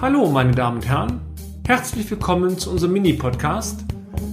[0.00, 1.20] Hallo, meine Damen und Herren.
[1.66, 3.84] Herzlich willkommen zu unserem Mini-Podcast,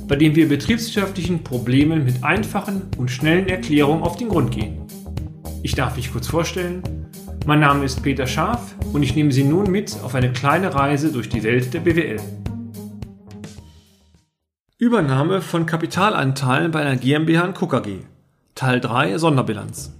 [0.08, 4.82] bei dem wir betriebswirtschaftlichen Problemen mit einfachen und schnellen Erklärungen auf den Grund gehen.
[5.64, 6.84] Ich darf mich kurz vorstellen.
[7.46, 11.12] Mein Name ist Peter Scharf und ich nehme Sie nun mit auf eine kleine Reise
[11.12, 12.20] durch die Welt der BWL.
[14.78, 18.06] Übernahme von Kapitalanteilen bei einer GmbH und KUKAG.
[18.56, 19.94] Teil 3 Sonderbilanz.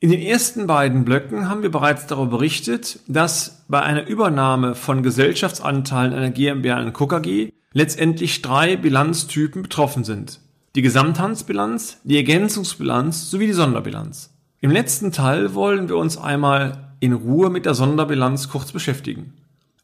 [0.00, 5.02] In den ersten beiden Blöcken haben wir bereits darüber berichtet, dass bei einer Übernahme von
[5.02, 10.38] Gesellschaftsanteilen einer GmbH und KG letztendlich drei Bilanztypen betroffen sind.
[10.76, 14.32] Die Gesamthandsbilanz, die Ergänzungsbilanz sowie die Sonderbilanz.
[14.60, 19.32] Im letzten Teil wollen wir uns einmal in Ruhe mit der Sonderbilanz kurz beschäftigen.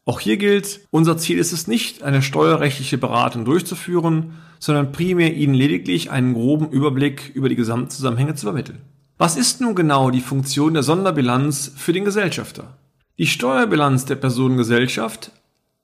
[0.05, 5.55] Auch hier gilt, unser Ziel ist es nicht, eine steuerrechtliche Beratung durchzuführen, sondern primär Ihnen
[5.55, 8.77] lediglich einen groben Überblick über die Gesamtzusammenhänge zu vermitteln.
[9.17, 12.75] Was ist nun genau die Funktion der Sonderbilanz für den Gesellschafter?
[13.17, 15.31] Die Steuerbilanz der Personengesellschaft,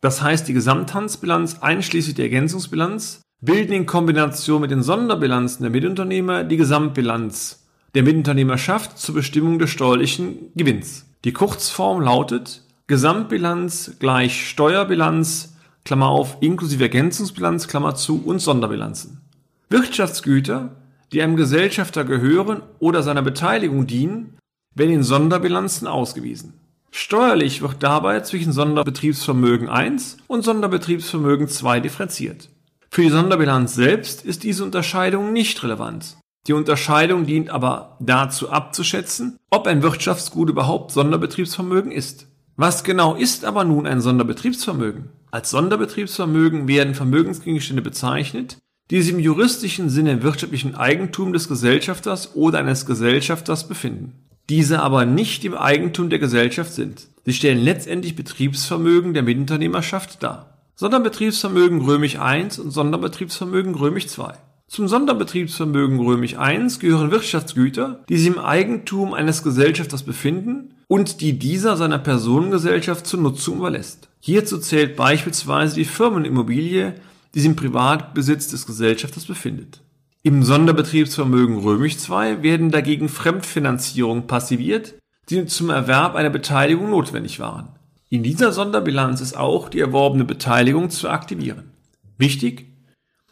[0.01, 6.43] das heißt die Gesamthandsbilanz einschließlich der Ergänzungsbilanz, bilden in Kombination mit den Sonderbilanzen der Mitunternehmer
[6.43, 7.65] die Gesamtbilanz
[7.95, 11.05] der Mitunternehmerschaft zur Bestimmung des steuerlichen Gewinns.
[11.23, 19.21] Die Kurzform lautet Gesamtbilanz gleich Steuerbilanz, Klammer auf, inklusive Ergänzungsbilanz, Klammer zu und Sonderbilanzen.
[19.69, 20.75] Wirtschaftsgüter
[21.11, 24.37] die einem Gesellschafter gehören oder seiner Beteiligung dienen,
[24.75, 26.53] werden in Sonderbilanzen ausgewiesen.
[26.91, 32.49] Steuerlich wird dabei zwischen Sonderbetriebsvermögen 1 und Sonderbetriebsvermögen 2 differenziert.
[32.89, 36.17] Für die Sonderbilanz selbst ist diese Unterscheidung nicht relevant.
[36.47, 42.27] Die Unterscheidung dient aber dazu abzuschätzen, ob ein Wirtschaftsgut überhaupt Sonderbetriebsvermögen ist.
[42.57, 45.09] Was genau ist aber nun ein Sonderbetriebsvermögen?
[45.29, 48.57] Als Sonderbetriebsvermögen werden Vermögensgegenstände bezeichnet,
[48.91, 54.13] die sich im juristischen Sinne im wirtschaftlichen Eigentum des Gesellschafters oder eines Gesellschafters befinden.
[54.49, 57.07] Diese aber nicht im Eigentum der Gesellschaft sind.
[57.25, 60.57] Sie stellen letztendlich Betriebsvermögen der Mitunternehmerschaft dar.
[60.75, 64.25] Sonderbetriebsvermögen römisch I und Sonderbetriebsvermögen römisch II.
[64.67, 71.39] Zum Sonderbetriebsvermögen römisch I gehören Wirtschaftsgüter, die sich im Eigentum eines Gesellschafters befinden und die
[71.39, 74.09] dieser seiner Personengesellschaft zur Nutzung überlässt.
[74.19, 76.95] Hierzu zählt beispielsweise die Firmenimmobilie,
[77.33, 79.81] die sich im Privatbesitz des Gesellschafters befindet.
[80.23, 84.95] Im Sonderbetriebsvermögen Römisch II werden dagegen Fremdfinanzierungen passiviert,
[85.29, 87.69] die zum Erwerb einer Beteiligung notwendig waren.
[88.09, 91.71] In dieser Sonderbilanz ist auch die erworbene Beteiligung zu aktivieren.
[92.17, 92.67] Wichtig,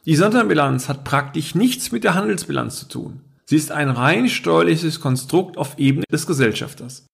[0.06, 3.22] die Sonderbilanz hat praktisch nichts mit der Handelsbilanz zu tun.
[3.46, 7.06] Sie ist ein rein steuerliches Konstrukt auf Ebene des Gesellschafters.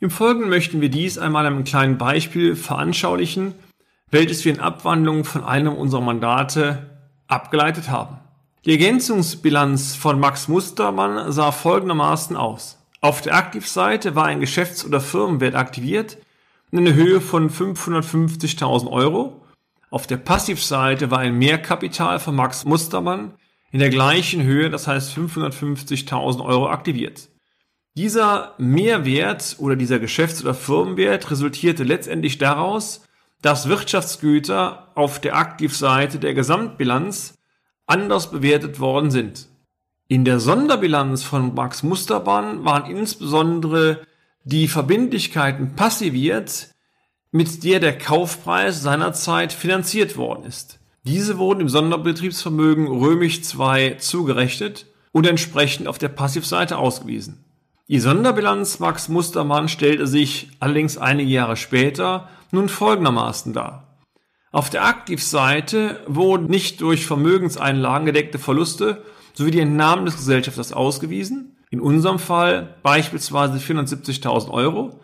[0.00, 3.54] Im Folgenden möchten wir dies einmal einem kleinen Beispiel veranschaulichen,
[4.14, 6.88] welches wir in Abwandlung von einem unserer Mandate
[7.26, 8.18] abgeleitet haben.
[8.64, 12.78] Die Ergänzungsbilanz von Max Mustermann sah folgendermaßen aus.
[13.00, 16.16] Auf der Aktivseite war ein Geschäfts- oder Firmenwert aktiviert
[16.70, 19.42] in einer Höhe von 550.000 Euro.
[19.90, 23.34] Auf der Passivseite war ein Mehrkapital von Max Mustermann
[23.72, 27.28] in der gleichen Höhe, das heißt 550.000 Euro aktiviert.
[27.96, 33.04] Dieser Mehrwert oder dieser Geschäfts- oder Firmenwert resultierte letztendlich daraus,
[33.42, 37.34] dass Wirtschaftsgüter auf der Aktivseite der Gesamtbilanz
[37.86, 39.48] anders bewertet worden sind.
[40.08, 44.06] In der Sonderbilanz von Max Musterbahn waren insbesondere
[44.44, 46.68] die Verbindlichkeiten passiviert,
[47.30, 50.78] mit der der Kaufpreis seinerzeit finanziert worden ist.
[51.02, 57.43] Diese wurden im Sonderbetriebsvermögen römisch 2 zugerechnet und entsprechend auf der Passivseite ausgewiesen.
[57.86, 63.98] Die Sonderbilanz Max Mustermann stellte sich allerdings einige Jahre später nun folgendermaßen dar.
[64.52, 71.58] Auf der Aktivseite wurden nicht durch Vermögenseinlagen gedeckte Verluste sowie die Entnahmen des Gesellschafters ausgewiesen,
[71.68, 75.00] in unserem Fall beispielsweise 470.000 Euro.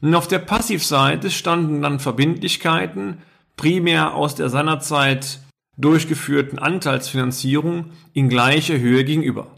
[0.00, 3.22] Und auf der Passivseite standen dann Verbindlichkeiten,
[3.56, 5.40] primär aus der seinerzeit
[5.78, 9.48] durchgeführten Anteilsfinanzierung in gleicher Höhe gegenüber.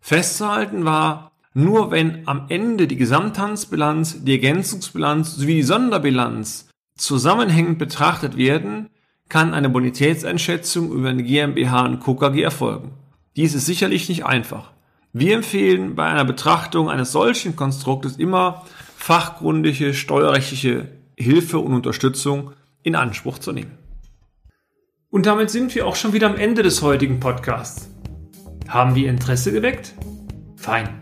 [0.00, 8.36] Festzuhalten war, nur wenn am Ende die Gesamthandsbilanz, die Ergänzungsbilanz sowie die Sonderbilanz zusammenhängend betrachtet
[8.36, 8.88] werden,
[9.28, 12.14] kann eine Bonitätseinschätzung über eine GmbH und Co.
[12.14, 12.92] KG erfolgen.
[13.36, 14.72] Dies ist sicherlich nicht einfach.
[15.12, 18.64] Wir empfehlen bei einer Betrachtung eines solchen Konstruktes immer
[18.96, 20.88] fachgründliche steuerrechtliche
[21.18, 22.52] Hilfe und Unterstützung
[22.82, 23.78] in Anspruch zu nehmen.
[25.10, 27.90] Und damit sind wir auch schon wieder am Ende des heutigen Podcasts.
[28.68, 29.94] Haben wir Interesse geweckt?
[30.56, 31.01] Fein